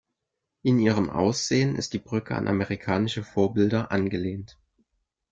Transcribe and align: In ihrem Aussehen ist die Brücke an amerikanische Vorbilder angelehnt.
In 0.63 0.79
ihrem 0.79 1.11
Aussehen 1.11 1.75
ist 1.75 1.93
die 1.93 1.99
Brücke 1.99 2.33
an 2.35 2.47
amerikanische 2.47 3.23
Vorbilder 3.23 3.91
angelehnt. 3.91 4.57